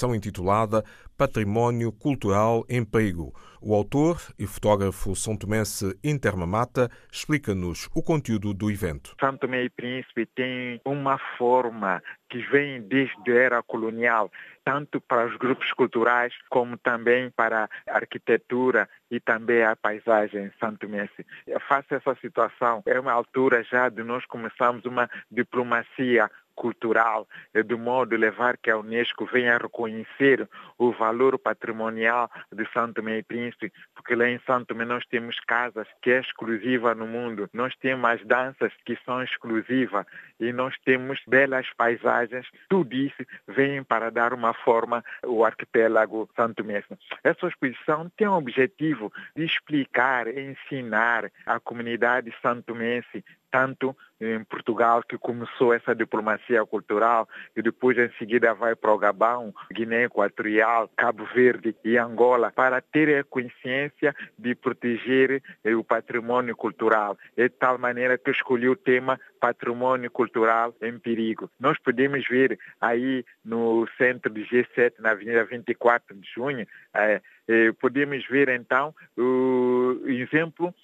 [0.00, 0.82] exposição intitulada
[1.16, 3.34] Património Cultural em Perigo.
[3.60, 9.14] O autor e fotógrafo são tomense Intermamata explica-nos o conteúdo do evento.
[9.20, 14.30] São Tomé e Príncipe tem uma forma que vem desde a era colonial,
[14.64, 21.26] tanto para os grupos culturais como também para a arquitetura e também a paisagem santomense.
[21.68, 27.74] Face a essa situação, é uma altura já de nós começarmos uma diplomacia cultural, de
[27.74, 30.46] modo a levar que a Unesco venha reconhecer
[30.76, 35.40] o valor patrimonial de Santo Tomé e Príncipe, porque lá em Santo Tomé nós temos
[35.40, 40.04] casas que é exclusiva no mundo, nós temos as danças que são exclusivas
[40.38, 46.56] e nós temos belas paisagens, tudo isso vem para dar uma forma ao arquipélago Santo
[46.56, 46.84] Tomé.
[47.24, 55.16] Essa exposição tem o objetivo de explicar, ensinar a comunidade santomense tanto em Portugal, que
[55.16, 61.24] começou essa diplomacia cultural, e depois em seguida vai para o Gabão, Guiné Equatorial, Cabo
[61.34, 67.16] Verde e Angola, para ter a consciência de proteger eh, o patrimônio cultural.
[67.36, 71.50] É de tal maneira que escolhi o tema patrimônio cultural em perigo.
[71.58, 77.72] Nós podemos ver aí no centro de G7, na Avenida 24 de Junho, eh, eh,
[77.80, 80.74] podemos ver então o exemplo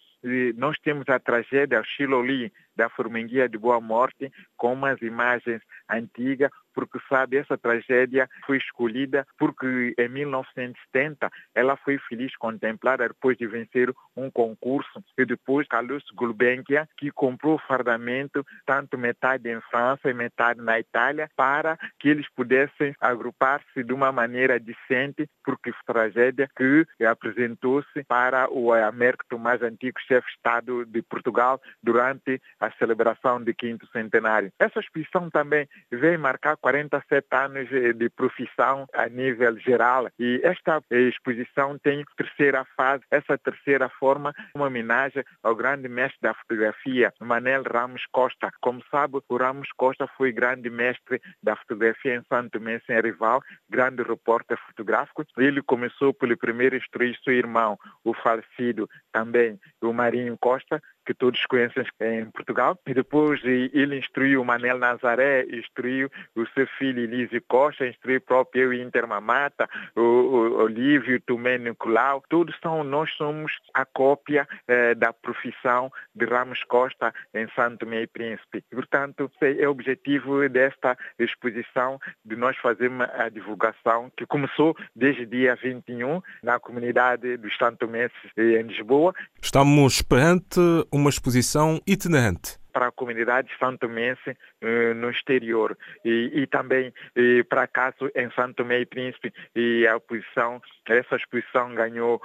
[0.56, 6.98] nós temos a tragédia Chiloli da Forminguia de Boa Morte com umas imagens antigas porque
[7.08, 13.90] sabe, essa tragédia foi escolhida porque em 1970 ela foi feliz contemplada depois de vencer
[14.14, 20.12] um concurso e depois Carlos Gulbenkian que comprou o fardamento tanto metade em França e
[20.12, 26.50] metade na Itália para que eles pudessem agrupar-se de uma maneira decente porque foi tragédia
[26.54, 33.42] que apresentou-se para o Américo mais antigo chefe de Estado de Portugal durante a celebração
[33.42, 34.52] do quinto centenário.
[34.58, 41.78] Essa exposição também veio marcar 47 anos de profissão a nível geral e esta exposição
[41.78, 48.02] tem terceira fase, essa terceira forma, uma homenagem ao grande mestre da fotografia, Manel Ramos
[48.10, 48.50] Costa.
[48.60, 53.40] Como sabe, o Ramos Costa foi grande mestre da fotografia em Santo Tomé sem rival,
[53.70, 55.24] grande repórter fotográfico.
[55.38, 61.46] Ele começou pelo primeiro instruir seu irmão, o falecido também, o Marinho Costa, que todos
[61.46, 62.76] conhecem em Portugal.
[62.86, 66.44] E depois ele instruiu o Manel Nazaré, instruiu o
[66.78, 72.22] filho Elise Costa, instruiu o próprio Inter Mamata, o, o Olívio Tomé Nicolau.
[72.28, 78.02] Todos são, nós somos a cópia eh, da profissão de Ramos Costa em Santo Tomé
[78.02, 78.64] e Príncipe.
[78.70, 85.26] E, portanto, é o objetivo desta exposição de nós fazermos a divulgação que começou desde
[85.26, 89.12] dia 21 na comunidade dos Santo Tomé em Lisboa.
[89.42, 90.60] Estamos perante
[90.92, 97.66] uma exposição itinerante para a comunidade santomense eh, no exterior e, e também e, para
[97.66, 102.20] caso em Santo Tomé e Príncipe e a exposição, essa exposição ganhou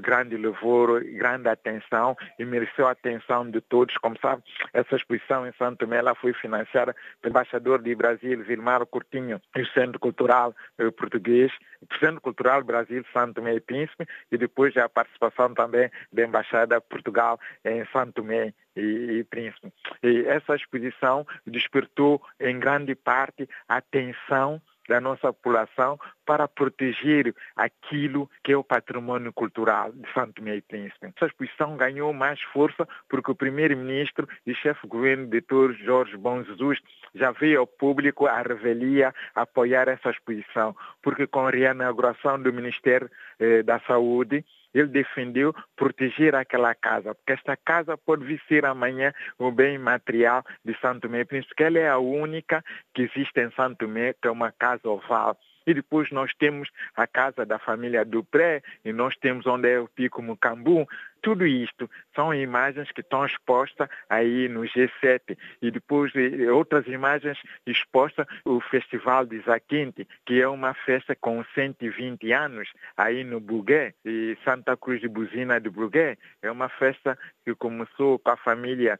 [0.00, 3.96] grande louvor, grande atenção e mereceu a atenção de todos.
[3.98, 4.42] Como sabe,
[4.72, 9.62] essa exposição em Santo Tomé ela foi financiada pelo embaixador de Brasil, Vilmar Coutinho, e
[9.62, 14.76] o Centro Cultural eh, Português, o Centro Cultural Brasil, Santo Tomé e Príncipe e depois
[14.76, 19.72] a participação também da Embaixada Portugal em Santo Tomé e, e Príncipe.
[20.02, 28.28] E essa exposição despertou em grande parte a atenção da nossa população para proteger aquilo
[28.42, 31.06] que é o patrimônio cultural de Santo Tomé e Príncipe.
[31.16, 36.42] Essa exposição ganhou mais força porque o primeiro-ministro e chefe de governo, doutor Jorge Bom
[36.42, 36.78] Jesus,
[37.14, 43.10] já veio ao público a revelia apoiar essa exposição, porque com a reinauguração do Ministério
[43.38, 44.44] eh, da Saúde,
[44.74, 50.44] ele defendeu proteger aquela casa, porque esta casa pode vir ser amanhã o bem material
[50.64, 54.30] de Santo Tomé, porque ela é a única que existe em Santo Tomé, que é
[54.30, 55.38] uma casa oval.
[55.66, 59.88] E depois nós temos a casa da família Dupré, e nós temos onde é o
[59.88, 60.88] Pico Mucambu,
[61.22, 66.12] tudo isto são imagens que estão expostas aí no G7 e depois
[66.52, 73.24] outras imagens expostas o Festival de Zaquinte, que é uma festa com 120 anos aí
[73.24, 76.18] no Bugué e Santa Cruz de Buzina de Bugué.
[76.42, 78.98] É uma festa que começou com a família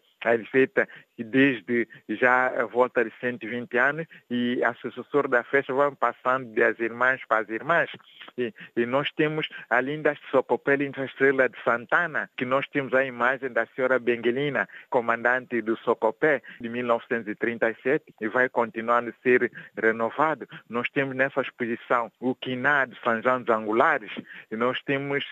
[0.51, 6.55] feita desde já a volta de 120 anos e a sucessor da festa vão passando
[6.55, 7.91] das irmãs para as irmãs.
[8.39, 13.50] E, e nós temos a linda Sopopela Estrela de Santana, Que nós temos a imagem
[13.50, 20.49] da senhora Benguelina, comandante do Socopé, de 1937, e vai continuando a ser renovado.
[20.69, 24.12] Nós temos nessa exposição o Quiná de São João dos Angulares,
[24.50, 25.25] e nós temos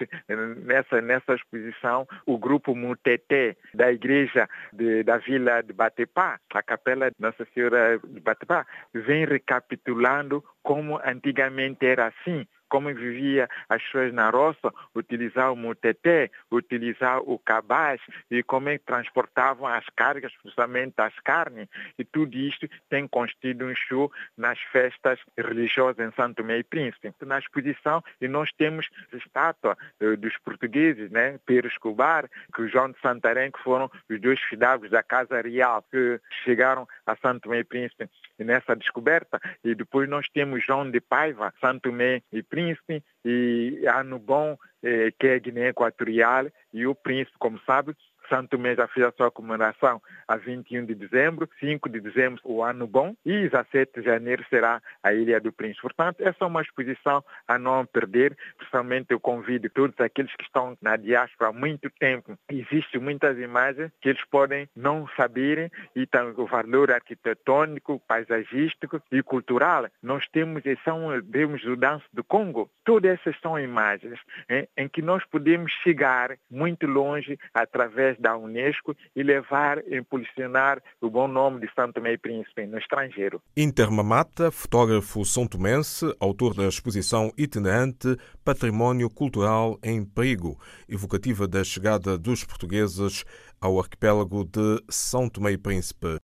[0.65, 7.11] nessa, nessa exposição o grupo Muteté, da igreja de, da vila de Batepá, a capela
[7.11, 14.15] de Nossa Senhora de Batepá, vem recapitulando como antigamente era assim, como vivia as pessoas
[14.15, 18.01] na roça, utilizar o muteté, utilizar o cabaz
[18.31, 21.69] e como é transportavam as cargas, principalmente as carnes.
[21.99, 27.13] E tudo isto tem constituído um show nas festas religiosas em Santo e Príncipe.
[27.23, 31.39] Na exposição, e nós temos a estátua eh, dos portugueses, né?
[31.45, 36.21] Pedro Escobar, que João de Santarém, que foram os dois fidalgos da Casa Real, que
[36.45, 38.09] chegaram a Santo e Príncipe
[38.45, 39.41] nessa descoberta.
[39.65, 45.13] E depois nós temos João de Paiva, Santo Tomé e Príncipe, e ano bom eh,
[45.19, 47.95] que é Guiné Equatorial e o príncipe, como sabe,
[48.31, 52.63] Santo Tomé já fez a sua comemoração a 21 de dezembro, 5 de dezembro o
[52.63, 55.83] ano bom e 17 de janeiro será a Ilha do Príncipe.
[55.83, 60.77] Portanto, essa é uma exposição a não perder, principalmente eu convido todos aqueles que estão
[60.81, 62.39] na diáspora há muito tempo.
[62.49, 69.23] Existem muitas imagens que eles podem não saberem e também o valor arquitetônico, paisagístico e
[69.23, 69.89] cultural.
[70.03, 72.71] Nós temos, são, temos o Danço do Congo.
[72.85, 74.19] Todas essas são imagens
[74.49, 81.11] em, em que nós podemos chegar muito longe através da Unesco e levar, impulsionar o
[81.11, 83.41] bom nome de Santo Tomé e Príncipe no estrangeiro.
[83.57, 92.19] Intermamata, fotógrafo são tomense, autor da exposição itinerante Património Cultural em Perigo, evocativa da chegada
[92.19, 93.25] dos portugueses
[93.61, 96.19] ao arquipélago de São Tomé e Príncipe.